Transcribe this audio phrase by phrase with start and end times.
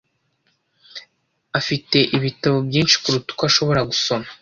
[1.59, 4.27] Afite ibitabo byinshi kuruta uko ashobora gusoma.